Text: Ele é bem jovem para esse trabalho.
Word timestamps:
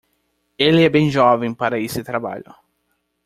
Ele 0.57 0.83
é 0.83 0.89
bem 0.89 1.11
jovem 1.11 1.53
para 1.53 1.79
esse 1.79 2.03
trabalho. 2.03 2.51